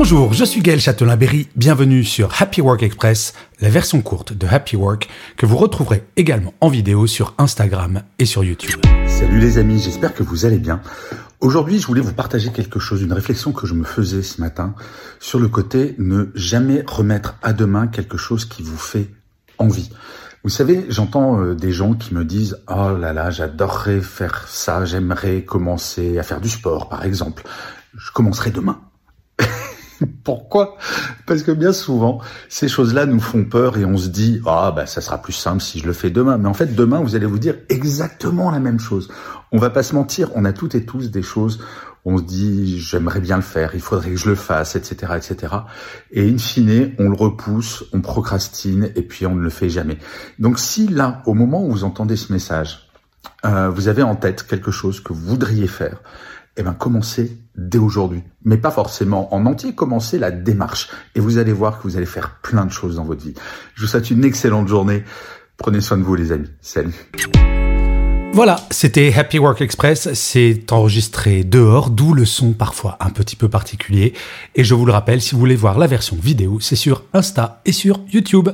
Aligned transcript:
Bonjour, 0.00 0.32
je 0.32 0.44
suis 0.44 0.60
Gaël 0.60 0.78
Châtelain-Berry, 0.78 1.48
bienvenue 1.56 2.04
sur 2.04 2.40
Happy 2.40 2.60
Work 2.60 2.84
Express, 2.84 3.34
la 3.60 3.68
version 3.68 4.00
courte 4.00 4.32
de 4.32 4.46
Happy 4.46 4.76
Work 4.76 5.08
que 5.36 5.44
vous 5.44 5.56
retrouverez 5.56 6.04
également 6.14 6.54
en 6.60 6.68
vidéo 6.68 7.08
sur 7.08 7.34
Instagram 7.36 8.02
et 8.20 8.24
sur 8.24 8.44
YouTube. 8.44 8.80
Salut 9.08 9.40
les 9.40 9.58
amis, 9.58 9.80
j'espère 9.80 10.14
que 10.14 10.22
vous 10.22 10.46
allez 10.46 10.60
bien. 10.60 10.80
Aujourd'hui, 11.40 11.80
je 11.80 11.86
voulais 11.88 12.00
vous 12.00 12.12
partager 12.12 12.52
quelque 12.52 12.78
chose, 12.78 13.02
une 13.02 13.12
réflexion 13.12 13.50
que 13.50 13.66
je 13.66 13.74
me 13.74 13.82
faisais 13.82 14.22
ce 14.22 14.40
matin 14.40 14.76
sur 15.18 15.40
le 15.40 15.48
côté 15.48 15.96
ne 15.98 16.26
jamais 16.36 16.84
remettre 16.86 17.34
à 17.42 17.52
demain 17.52 17.88
quelque 17.88 18.16
chose 18.16 18.44
qui 18.44 18.62
vous 18.62 18.78
fait 18.78 19.10
envie. 19.58 19.90
Vous 20.44 20.50
savez, 20.50 20.86
j'entends 20.90 21.40
euh, 21.40 21.56
des 21.56 21.72
gens 21.72 21.94
qui 21.94 22.14
me 22.14 22.24
disent 22.24 22.62
«Oh 22.68 22.96
là 22.96 23.12
là, 23.12 23.30
j'adorerais 23.30 24.00
faire 24.00 24.46
ça, 24.46 24.84
j'aimerais 24.84 25.42
commencer 25.42 26.20
à 26.20 26.22
faire 26.22 26.40
du 26.40 26.48
sport, 26.48 26.88
par 26.88 27.04
exemple. 27.04 27.42
Je 27.96 28.12
commencerai 28.12 28.52
demain.» 28.52 28.80
Pourquoi? 30.24 30.76
Parce 31.26 31.42
que 31.42 31.52
bien 31.52 31.72
souvent, 31.72 32.20
ces 32.48 32.68
choses-là 32.68 33.06
nous 33.06 33.20
font 33.20 33.44
peur 33.44 33.78
et 33.78 33.84
on 33.84 33.96
se 33.96 34.08
dit 34.08 34.40
ah 34.46 34.72
bah 34.74 34.86
ça 34.86 35.00
sera 35.00 35.20
plus 35.20 35.32
simple 35.32 35.62
si 35.62 35.78
je 35.80 35.86
le 35.86 35.92
fais 35.92 36.10
demain. 36.10 36.38
Mais 36.38 36.48
en 36.48 36.54
fait, 36.54 36.74
demain, 36.74 37.00
vous 37.00 37.16
allez 37.16 37.26
vous 37.26 37.38
dire 37.38 37.56
exactement 37.68 38.50
la 38.50 38.60
même 38.60 38.80
chose. 38.80 39.08
On 39.52 39.58
va 39.58 39.70
pas 39.70 39.82
se 39.82 39.94
mentir, 39.94 40.30
on 40.34 40.44
a 40.44 40.52
toutes 40.52 40.74
et 40.74 40.84
tous 40.84 41.10
des 41.10 41.22
choses. 41.22 41.60
On 42.04 42.18
se 42.18 42.22
dit 42.22 42.78
j'aimerais 42.78 43.20
bien 43.20 43.36
le 43.36 43.42
faire, 43.42 43.72
il 43.74 43.80
faudrait 43.80 44.10
que 44.10 44.16
je 44.16 44.28
le 44.28 44.34
fasse, 44.34 44.76
etc., 44.76 45.12
etc. 45.16 45.54
Et 46.10 46.28
in 46.28 46.38
fine, 46.38 46.94
on 46.98 47.08
le 47.08 47.16
repousse, 47.16 47.84
on 47.92 48.00
procrastine 48.00 48.90
et 48.94 49.02
puis 49.02 49.26
on 49.26 49.34
ne 49.34 49.42
le 49.42 49.50
fait 49.50 49.68
jamais. 49.68 49.98
Donc 50.38 50.58
si 50.58 50.86
là, 50.86 51.22
au 51.26 51.34
moment 51.34 51.64
où 51.64 51.70
vous 51.70 51.84
entendez 51.84 52.16
ce 52.16 52.32
message, 52.32 52.88
euh, 53.44 53.68
vous 53.68 53.88
avez 53.88 54.02
en 54.02 54.16
tête 54.16 54.46
quelque 54.46 54.70
chose 54.70 55.00
que 55.00 55.12
vous 55.12 55.20
voudriez 55.20 55.66
faire, 55.66 56.00
eh 56.58 56.62
ben 56.62 56.74
commencez 56.74 57.38
dès 57.56 57.78
aujourd'hui. 57.78 58.22
Mais 58.44 58.56
pas 58.56 58.72
forcément 58.72 59.32
en 59.34 59.46
entier, 59.46 59.74
commencez 59.74 60.18
la 60.18 60.30
démarche. 60.32 60.88
Et 61.14 61.20
vous 61.20 61.38
allez 61.38 61.52
voir 61.52 61.78
que 61.78 61.84
vous 61.84 61.96
allez 61.96 62.06
faire 62.06 62.40
plein 62.42 62.66
de 62.66 62.72
choses 62.72 62.96
dans 62.96 63.04
votre 63.04 63.22
vie. 63.22 63.34
Je 63.74 63.82
vous 63.82 63.86
souhaite 63.86 64.10
une 64.10 64.24
excellente 64.24 64.66
journée. 64.66 65.04
Prenez 65.56 65.80
soin 65.80 65.96
de 65.96 66.02
vous 66.02 66.16
les 66.16 66.32
amis. 66.32 66.48
Salut. 66.60 66.94
Voilà, 68.32 68.56
c'était 68.70 69.12
Happy 69.14 69.38
Work 69.38 69.62
Express, 69.62 70.12
c'est 70.12 70.70
enregistré 70.70 71.42
dehors, 71.44 71.90
d'où 71.90 72.12
le 72.12 72.24
son 72.24 72.52
parfois 72.52 72.96
un 73.00 73.10
petit 73.10 73.34
peu 73.34 73.48
particulier. 73.48 74.12
Et 74.54 74.64
je 74.64 74.74
vous 74.74 74.84
le 74.84 74.92
rappelle, 74.92 75.20
si 75.20 75.34
vous 75.34 75.40
voulez 75.40 75.56
voir 75.56 75.78
la 75.78 75.86
version 75.86 76.16
vidéo, 76.20 76.58
c'est 76.60 76.76
sur 76.76 77.04
Insta 77.14 77.62
et 77.64 77.72
sur 77.72 78.00
YouTube. 78.12 78.50